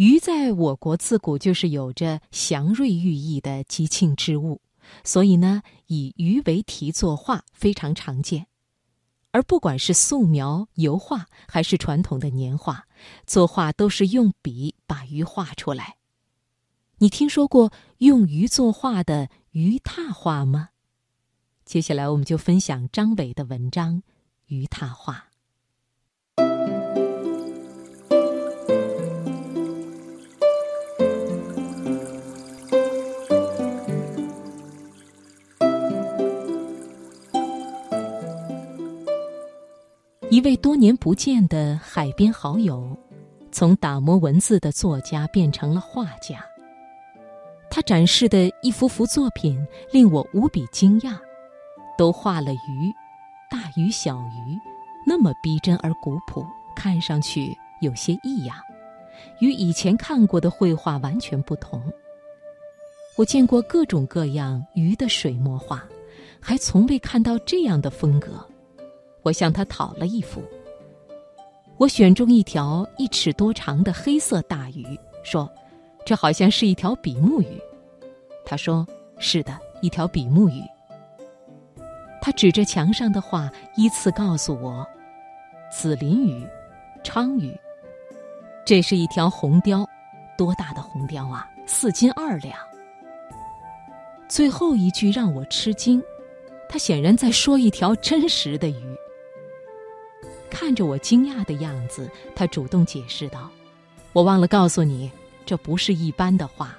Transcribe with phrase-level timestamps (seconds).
[0.00, 4.62] 鱼在我国自古就是有着祥瑞寓意的吉庆之物，
[5.04, 8.46] 所以呢，以鱼为题作画非常常见。
[9.30, 12.86] 而不管是素描、油画，还是传统的年画，
[13.26, 15.96] 作画都是用笔把鱼画出来。
[16.96, 20.70] 你听说过用鱼作画的鱼拓画吗？
[21.66, 23.96] 接下来我们就分享张伟的文章
[24.46, 25.26] 《鱼拓画》。
[40.30, 42.96] 一位多年不见的海边好友，
[43.50, 46.38] 从打磨文字的作家变成了画家。
[47.68, 51.18] 他展示的一幅幅作品令我无比惊讶，
[51.98, 52.94] 都画了鱼，
[53.50, 54.56] 大鱼小鱼，
[55.04, 58.56] 那么逼真而古朴，看上去有些异样，
[59.40, 61.82] 与以前看过的绘画完全不同。
[63.16, 65.84] 我见过各种各样鱼的水墨画，
[66.38, 68.46] 还从未看到这样的风格。
[69.22, 70.42] 我向他讨了一幅。
[71.76, 75.50] 我选中一条一尺多长的黑色大鱼，说
[76.04, 77.60] ：“这好像是一条比目鱼。”
[78.44, 78.86] 他说
[79.18, 80.62] ：“是的，一条比目鱼。”
[82.20, 84.86] 他指着墙上的画，依次告诉我
[85.72, 86.46] ：“紫鳞鱼，
[87.02, 87.58] 鲳鱼，
[88.66, 89.88] 这是一条红鲷，
[90.36, 91.48] 多大的红鲷啊！
[91.66, 92.54] 四斤二两。”
[94.28, 96.02] 最后一句让我吃惊，
[96.68, 98.89] 他显然在说一条真实的鱼。
[100.50, 103.48] 看着我惊讶的样子，他主动解释道
[104.12, 105.10] ：“我忘了告诉你，
[105.46, 106.76] 这不是一般的画，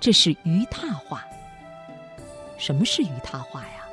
[0.00, 1.24] 这是鱼拓画。
[2.58, 3.86] 什么是鱼拓画呀？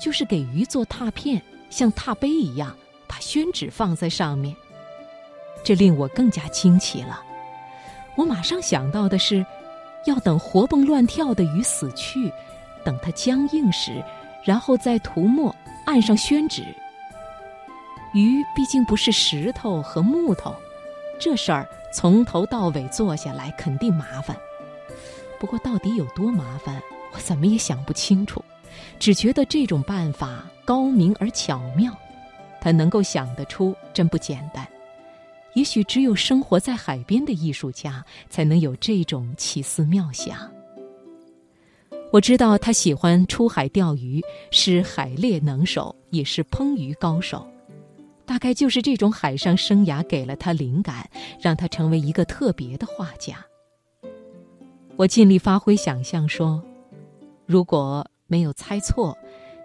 [0.00, 4.54] 就是给鱼做拓片，像拓碑一样，把宣纸放在上面。
[5.62, 7.22] 这令我更加惊奇了。
[8.16, 9.44] 我马上想到的是，
[10.06, 12.30] 要等活蹦乱跳的鱼死去，
[12.84, 14.04] 等它僵硬时，
[14.44, 15.54] 然后再涂墨，
[15.86, 16.62] 按上宣纸。”
[18.14, 20.54] 鱼毕竟不是石头和木头，
[21.18, 24.36] 这事儿从头到尾做下来肯定麻烦。
[25.40, 26.80] 不过到底有多麻烦，
[27.12, 28.42] 我怎么也想不清楚，
[29.00, 31.92] 只觉得这种办法高明而巧妙。
[32.60, 34.66] 他能够想得出，真不简单。
[35.54, 40.48] 也许只有生活在海边的艺术家才能有这种奇思妙想。
[42.12, 47.44] 我知道他喜欢出海钓鱼，是海猎能手，也是烹鱼高手。
[48.26, 51.08] 大概就是这种海上生涯给了他灵感，
[51.40, 53.36] 让他成为一个特别的画家。
[54.96, 56.62] 我尽力发挥想象说
[57.46, 59.16] ：“如果没有猜错，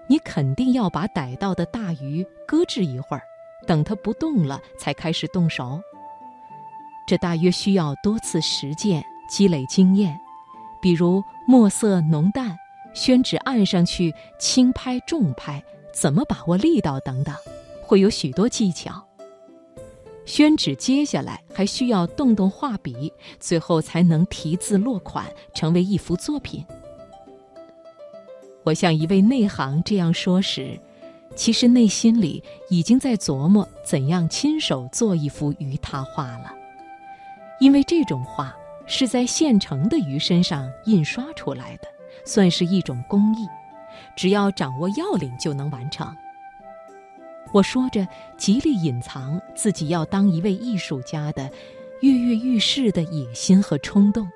[0.07, 3.23] 你肯定要把逮到的大鱼搁置一会儿，
[3.67, 5.79] 等它不动了才开始动手。
[7.07, 10.19] 这大约需要多次实践积累经验，
[10.81, 12.57] 比如墨色浓淡、
[12.93, 17.33] 宣纸按上去轻拍重拍、怎么把握力道等等。”
[17.89, 19.03] 会有许多技巧。
[20.23, 26.63] 宣纸接下来还需要动动画笔，最后才能题字落款，成为一幅作品。
[28.63, 30.79] 我向一位内行这样说时，
[31.35, 36.53] 其实内心里已经在琢磨怎样亲手做一幅鱼拓画了，
[37.59, 38.55] 因为这种画
[38.85, 41.87] 是在现成的鱼身上印刷出来的，
[42.23, 43.47] 算是一种工艺，
[44.15, 46.15] 只要掌握要领就能完成。
[47.51, 51.49] 我说着，极力隐藏自己要当一位艺术家的
[52.01, 54.29] 跃跃欲试的野心和冲动。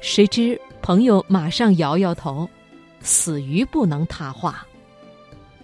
[0.00, 2.48] 谁知朋友马上摇摇头
[3.02, 4.64] ：“死鱼不能踏画，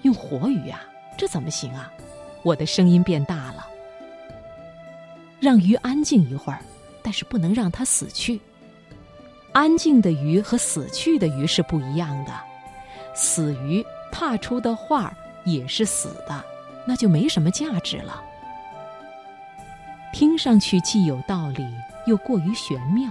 [0.02, 0.82] 用活鱼啊，
[1.16, 1.92] 这怎么行啊？”
[2.42, 3.66] 我的声音变大了
[5.41, 6.60] ：“让鱼安静一会儿，
[7.03, 8.41] 但是不能让它死去。
[9.53, 12.32] 安静的鱼和死去的鱼是不一样的，
[13.14, 15.16] 死鱼踏出的画儿。”
[15.47, 16.45] 也是死的，
[16.84, 18.23] 那就没什么价值了。
[20.12, 21.66] 听上去既有道理，
[22.07, 23.10] 又过于玄妙。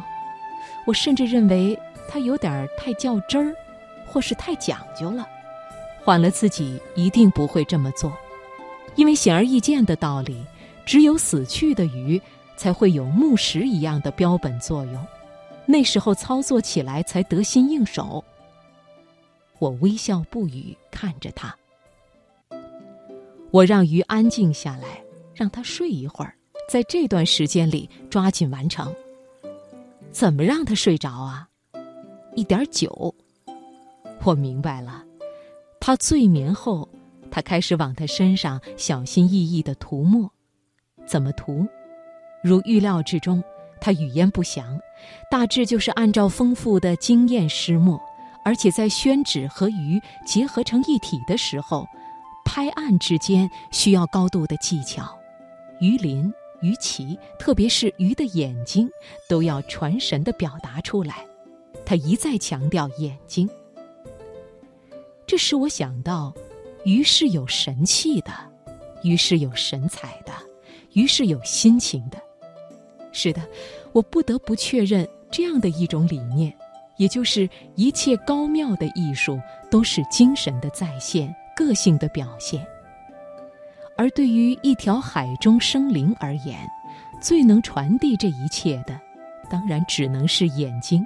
[0.85, 3.55] 我甚至认为他有点太较真儿，
[4.05, 5.27] 或是太讲究了。
[6.03, 8.15] 换了自己，一定不会这么做，
[8.95, 10.45] 因为显而易见的道理，
[10.85, 12.21] 只有死去的鱼
[12.55, 15.07] 才会有木石一样的标本作用，
[15.65, 18.23] 那时候操作起来才得心应手。
[19.57, 21.55] 我微笑不语，看着他。
[23.55, 25.01] 我让鱼安静下来，
[25.33, 26.35] 让它睡一会儿，
[26.69, 28.93] 在这段时间里抓紧完成。
[30.11, 31.47] 怎么让它睡着啊？
[32.35, 33.15] 一点酒。
[34.25, 35.01] 我明白了，
[35.79, 36.89] 他醉眠后，
[37.31, 40.29] 他开始往他身上小心翼翼的涂抹。
[41.05, 41.65] 怎么涂？
[42.43, 43.41] 如预料之中，
[43.79, 44.77] 他语焉不详，
[45.31, 47.97] 大致就是按照丰富的经验施墨，
[48.43, 51.87] 而且在宣纸和鱼结合成一体的时候，
[52.45, 55.17] 拍案之间需要高度的技巧。
[55.81, 58.89] 鱼鳞、鱼鳍，特别是鱼的眼睛，
[59.27, 61.25] 都要传神的表达出来。
[61.85, 63.49] 他一再强调眼睛，
[65.27, 66.33] 这使我想到，
[66.85, 68.31] 鱼是有神气的，
[69.03, 70.31] 鱼是有神采的，
[70.93, 72.17] 鱼是有心情的。
[73.11, 73.41] 是的，
[73.91, 76.51] 我不得不确认这样的一种理念，
[76.97, 79.39] 也就是一切高妙的艺术
[79.69, 82.65] 都是精神的再现、个性的表现。
[83.97, 86.59] 而对于一条海中生灵而言，
[87.21, 88.99] 最能传递这一切的，
[89.49, 91.05] 当然只能是眼睛。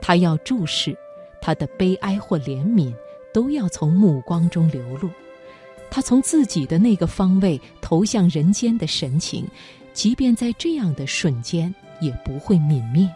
[0.00, 0.96] 他要注视，
[1.40, 2.94] 他的悲哀或怜悯
[3.32, 5.10] 都要从目光中流露。
[5.90, 9.46] 他从自己的那个方位投向人间的神情。
[9.92, 13.06] 即便在这样的瞬间，也不会泯灭。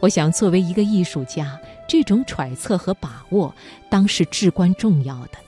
[0.00, 3.52] 我想，作为一个艺术家，这种揣测和把握，
[3.88, 5.38] 当是至关重要的。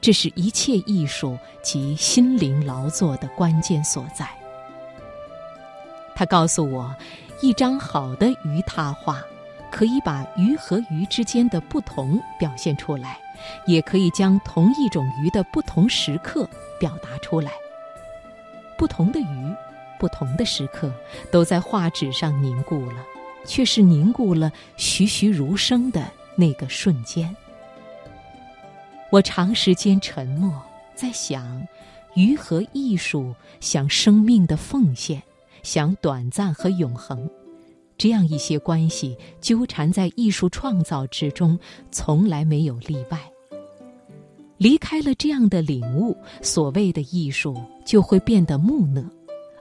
[0.00, 4.26] 这是一切艺术及心灵劳作的关键所在。
[6.16, 6.92] 他告诉我，
[7.42, 9.22] 一张好的鱼拓画，
[9.70, 13.18] 可以把鱼和鱼之间的不同表现出来，
[13.66, 16.48] 也可以将同一种鱼的不同时刻
[16.78, 17.52] 表达出来。
[18.76, 19.54] 不同的鱼。
[19.98, 20.90] 不同的时刻，
[21.30, 23.04] 都在画纸上凝固了，
[23.44, 27.34] 却是凝固了栩栩如生的那个瞬间。
[29.10, 30.52] 我长时间沉默，
[30.94, 31.66] 在想，
[32.14, 35.20] 鱼和艺术，想生命的奉献，
[35.62, 37.28] 想短暂和永恒，
[37.98, 41.58] 这样一些关系纠缠在艺术创造之中，
[41.90, 43.18] 从来没有例外。
[44.58, 49.02] 离开了这样的领悟，所谓的艺术就会变得木讷。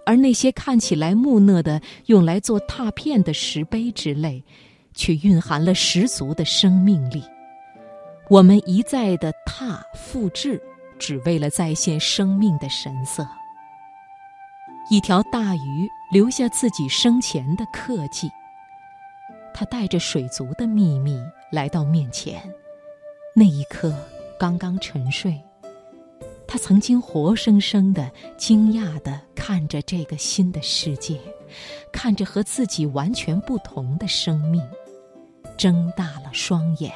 [0.10, 4.44] 而那些看起来木讷的、用来做拓片的石碑之类，
[4.96, 7.24] 却蕴含了十足的生命力。
[8.28, 10.60] 我们一再的拓复制，
[10.98, 13.24] 只为了再现生命的神色。
[14.90, 18.32] 一条大鱼留下自己生前的刻记，
[19.54, 21.22] 它带着水族的秘密
[21.52, 22.42] 来到面前，
[23.36, 23.94] 那一刻
[24.40, 25.40] 刚刚沉睡。
[26.52, 31.20] 他曾经活生生的、惊讶的看着这个新的世界，
[31.94, 34.60] 看着和自己完全不同的生命，
[35.56, 36.92] 睁大了双眼。